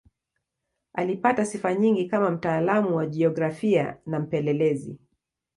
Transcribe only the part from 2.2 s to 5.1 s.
mtaalamu wa jiografia na mpelelezi.